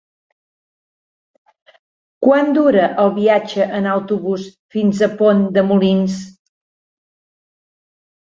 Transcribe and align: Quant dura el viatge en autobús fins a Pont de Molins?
Quant 2.27 2.47
dura 2.55 2.87
el 3.03 3.11
viatge 3.19 3.67
en 3.79 3.89
autobús 3.91 4.47
fins 4.77 5.03
a 5.09 5.09
Pont 5.21 5.45
de 5.59 5.65
Molins? 5.69 6.17